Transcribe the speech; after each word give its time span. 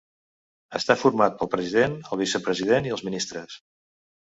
Està 0.79 0.95
format 1.01 1.35
pel 1.41 1.51
president, 1.57 1.99
el 2.11 2.21
vicepresident 2.23 2.91
i 2.91 2.97
els 2.99 3.07
ministres. 3.11 3.63